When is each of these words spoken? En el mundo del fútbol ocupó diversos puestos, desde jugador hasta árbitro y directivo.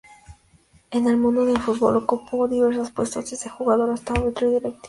En 0.89 1.05
el 1.05 1.15
mundo 1.17 1.45
del 1.45 1.59
fútbol 1.59 1.95
ocupó 1.97 2.47
diversos 2.47 2.89
puestos, 2.89 3.29
desde 3.29 3.51
jugador 3.51 3.91
hasta 3.91 4.13
árbitro 4.13 4.47
y 4.47 4.53
directivo. 4.55 4.79